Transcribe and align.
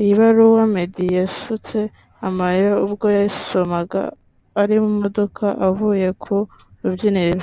iyi 0.00 0.12
baruwa 0.18 0.62
Meddy 0.74 1.06
yasutse 1.20 1.78
amarira 2.26 2.72
ubwo 2.86 3.06
yayisomaga 3.16 4.00
ari 4.62 4.76
mu 4.84 4.90
modoka 5.02 5.44
avuye 5.68 6.08
ku 6.22 6.34
rubyiniro 6.82 7.42